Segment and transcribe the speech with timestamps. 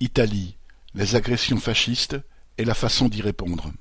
[0.00, 0.56] Italie,
[0.94, 2.16] les agressions fascistes
[2.56, 3.72] et la façon d'y répondre.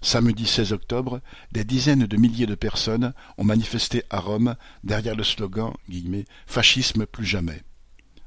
[0.00, 1.20] Samedi 16 octobre,
[1.52, 5.74] des dizaines de milliers de personnes ont manifesté à Rome derrière le slogan
[6.46, 7.62] «Fascisme plus jamais».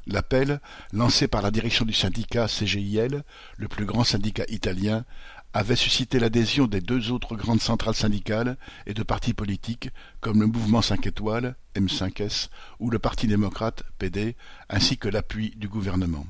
[0.05, 0.61] L'appel,
[0.93, 3.23] lancé par la direction du syndicat CGIL,
[3.57, 5.05] le plus grand syndicat italien,
[5.53, 9.89] avait suscité l'adhésion des deux autres grandes centrales syndicales et de partis politiques
[10.21, 12.49] comme le Mouvement 5 étoiles, M5S,
[12.79, 14.35] ou le Parti démocrate, PD,
[14.69, 16.27] ainsi que l'appui du gouvernement.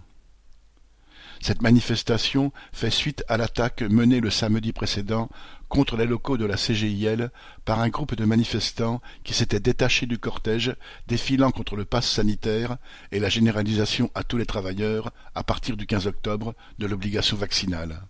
[1.42, 5.30] Cette manifestation fait suite à l'attaque menée le samedi précédent
[5.70, 7.32] contre les locaux de la CGIL
[7.64, 10.76] par un groupe de manifestants qui s'étaient détachés du cortège
[11.08, 12.78] défilant contre le pass sanitaire
[13.12, 18.02] et la généralisation à tous les travailleurs, à partir du 15 octobre, de l'obligation vaccinale.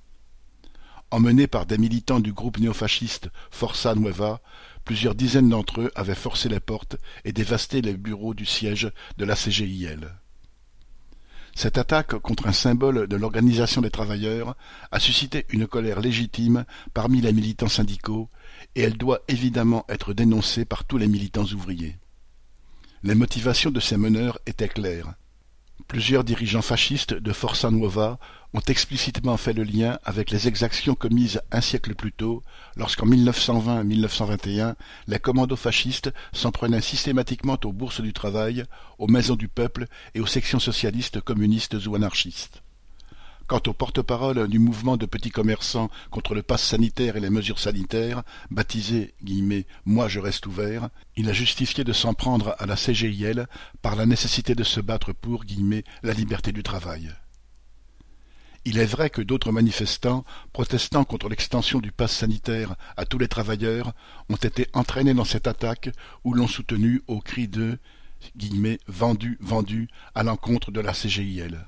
[1.11, 4.41] Emmenés par des militants du groupe néofasciste Forza Nueva,
[4.85, 9.25] plusieurs dizaines d'entre eux avaient forcé les portes et dévasté les bureaux du siège de
[9.25, 10.09] la CGIL.
[11.55, 14.55] Cette attaque contre un symbole de l'organisation des travailleurs
[14.91, 18.29] a suscité une colère légitime parmi les militants syndicaux
[18.76, 21.98] et elle doit évidemment être dénoncée par tous les militants ouvriers.
[23.04, 25.13] Les motivations de ces meneurs étaient claires.
[25.90, 28.20] Plusieurs dirigeants fascistes de Forza Nuova
[28.54, 32.43] ont explicitement fait le lien avec les exactions commises un siècle plus tôt,
[32.76, 34.76] lorsqu'en 1920-1921,
[35.07, 38.65] les commandos fascistes s'en prenaient systématiquement aux bourses du travail,
[38.99, 42.62] aux maisons du peuple et aux sections socialistes, communistes ou anarchistes.
[43.49, 47.57] Quant au porte-parole du mouvement de petits commerçants contre le pass sanitaire et les mesures
[47.57, 49.15] sanitaires, baptisé
[49.85, 53.47] «Moi je reste ouvert», il a justifié de s'en prendre à la CGIL
[53.81, 55.45] par la nécessité de se battre pour
[56.03, 57.11] «la liberté du travail».
[58.65, 63.27] Il est vrai que d'autres manifestants, protestant contre l'extension du pass sanitaire à tous les
[63.27, 63.93] travailleurs,
[64.29, 65.89] ont été entraînés dans cette attaque
[66.23, 67.79] ou l'ont soutenu au cri de
[68.88, 71.66] «vendu, vendu» à l'encontre de la CGIL.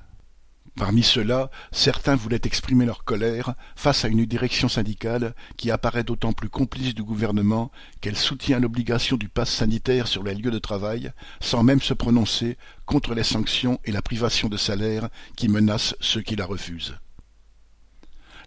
[0.77, 6.31] Parmi ceux-là, certains voulaient exprimer leur colère face à une direction syndicale qui apparaît d'autant
[6.31, 11.11] plus complice du gouvernement qu'elle soutient l'obligation du pass sanitaire sur les lieux de travail
[11.41, 16.21] sans même se prononcer contre les sanctions et la privation de salaire qui menacent ceux
[16.21, 16.95] qui la refusent.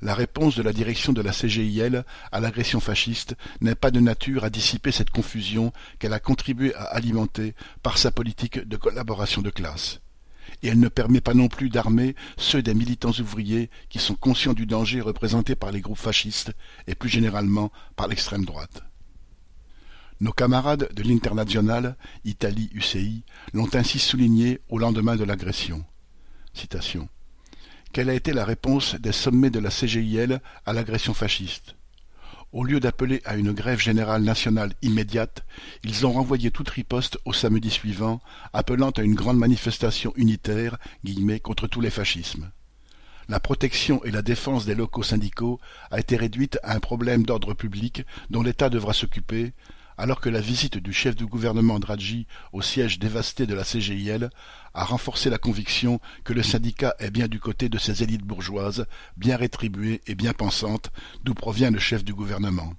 [0.01, 4.45] La réponse de la direction de la CGIL à l'agression fasciste n'est pas de nature
[4.45, 9.51] à dissiper cette confusion qu'elle a contribué à alimenter par sa politique de collaboration de
[9.51, 10.01] classe
[10.63, 14.53] et elle ne permet pas non plus d'armer ceux des militants ouvriers qui sont conscients
[14.53, 16.53] du danger représenté par les groupes fascistes
[16.87, 18.83] et plus généralement par l'extrême droite.
[20.21, 25.85] Nos camarades de l'Internationale, Italie UCI, l'ont ainsi souligné au lendemain de l'agression.
[26.53, 27.09] Citation.
[27.93, 31.75] Quelle a été la réponse des sommets de la CGIL à l'agression fasciste?
[32.55, 35.45] Au lieu d'appeler à une grève générale nationale immédiate,
[35.83, 38.21] ils ont renvoyé toute riposte au samedi suivant,
[38.53, 40.79] appelant à une grande manifestation unitaire
[41.43, 42.51] contre tous les fascismes.
[43.29, 45.59] La protection et la défense des locaux syndicaux
[45.91, 49.53] a été réduite à un problème d'ordre public dont l'État devra s'occuper,
[49.99, 54.31] alors que la visite du chef du gouvernement Draghi au siège dévasté de la CGIL
[54.75, 58.87] a renforcé la conviction que le syndicat est bien du côté de ces élites bourgeoises,
[59.17, 60.91] bien rétribuées et bien pensantes,
[61.23, 62.75] d'où provient le chef du gouvernement.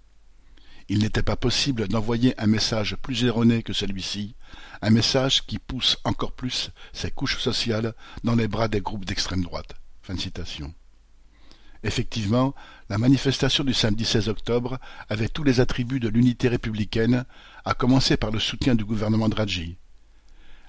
[0.88, 4.36] Il n'était pas possible d'envoyer un message plus erroné que celui-ci,
[4.82, 9.44] un message qui pousse encore plus ces couches sociales dans les bras des groupes d'extrême
[9.44, 9.74] droite.
[11.86, 12.56] Effectivement,
[12.90, 17.26] la manifestation du samedi 16 octobre avait tous les attributs de l'unité républicaine,
[17.64, 19.78] à commencer par le soutien du gouvernement Draghi.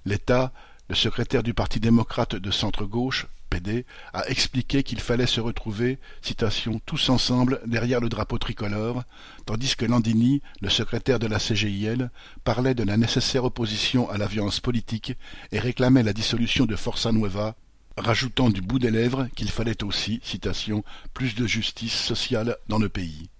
[0.04, 0.52] L'État,
[0.90, 6.82] le secrétaire du Parti démocrate de centre-gauche, PD, a expliqué qu'il fallait se retrouver, citation,
[6.84, 9.02] tous ensemble derrière le drapeau tricolore,
[9.46, 12.10] tandis que Landini, le secrétaire de la CGIL,
[12.44, 15.14] parlait de la nécessaire opposition à la violence politique
[15.50, 17.54] et réclamait la dissolution de Forza Nueva,
[17.96, 20.84] rajoutant du bout des lèvres qu'il fallait aussi, citation,
[21.14, 23.30] plus de justice sociale dans le pays.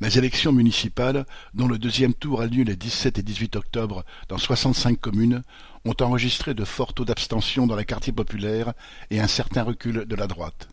[0.00, 4.38] Les élections municipales, dont le deuxième tour a lieu les 17 et 18 octobre dans
[4.38, 5.42] 65 communes,
[5.84, 8.72] ont enregistré de forts taux d'abstention dans les quartiers populaires
[9.10, 10.68] et un certain recul de la droite.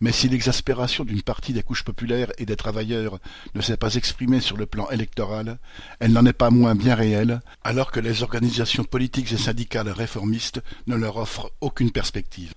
[0.00, 3.18] Mais si l'exaspération d'une partie des couches populaires et des travailleurs
[3.54, 5.58] ne s'est pas exprimée sur le plan électoral,
[5.98, 10.62] elle n'en est pas moins bien réelle, alors que les organisations politiques et syndicales réformistes
[10.86, 12.52] ne leur offrent aucune perspective.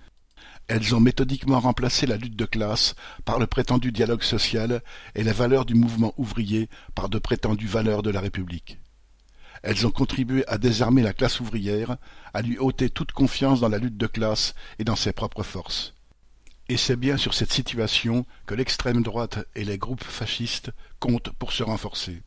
[0.68, 2.94] Elles ont méthodiquement remplacé la lutte de classe
[3.24, 4.80] par le prétendu dialogue social
[5.16, 8.78] et les valeurs du mouvement ouvrier par de prétendues valeurs de la République.
[9.62, 11.96] Elles ont contribué à désarmer la classe ouvrière,
[12.32, 15.94] à lui ôter toute confiance dans la lutte de classe et dans ses propres forces.
[16.72, 20.70] Et c'est bien sur cette situation que l'extrême droite et les groupes fascistes
[21.00, 22.22] comptent pour se renforcer.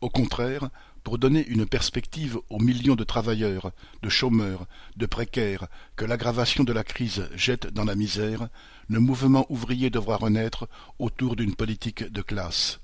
[0.00, 0.70] Au contraire,
[1.02, 3.72] Pour donner une perspective aux millions de travailleurs,
[4.02, 4.66] de chômeurs,
[4.96, 5.66] de précaires
[5.96, 8.48] que l'aggravation de la crise jette dans la misère,
[8.88, 10.68] le mouvement ouvrier devra renaître
[10.98, 12.78] autour d'une politique de classe.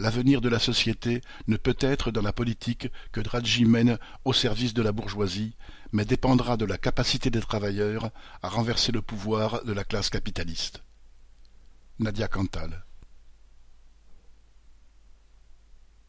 [0.00, 4.72] L'avenir de la société ne peut être dans la politique que Draghi mène au service
[4.72, 5.56] de la bourgeoisie,
[5.92, 8.10] mais dépendra de la capacité des travailleurs
[8.42, 10.82] à renverser le pouvoir de la classe capitaliste.
[11.98, 12.86] Nadia Cantal